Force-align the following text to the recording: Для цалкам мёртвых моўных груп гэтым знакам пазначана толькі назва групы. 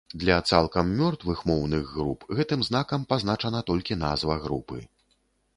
Для 0.21 0.35
цалкам 0.51 0.87
мёртвых 1.01 1.43
моўных 1.49 1.93
груп 1.97 2.25
гэтым 2.39 2.65
знакам 2.71 3.05
пазначана 3.15 3.63
толькі 3.71 4.01
назва 4.07 4.43
групы. 4.49 4.83